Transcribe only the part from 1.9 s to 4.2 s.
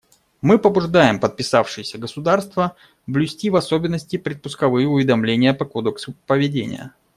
государства блюсти, в особенности,